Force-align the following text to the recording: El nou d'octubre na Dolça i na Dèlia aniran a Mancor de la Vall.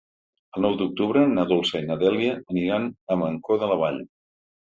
El 0.59 0.63
nou 0.65 0.77
d'octubre 0.77 1.21
na 1.33 1.43
Dolça 1.51 1.81
i 1.83 1.89
na 1.91 1.99
Dèlia 2.05 2.33
aniran 2.55 2.89
a 2.89 3.19
Mancor 3.25 3.61
de 3.67 3.71
la 3.75 3.79
Vall. 3.85 4.03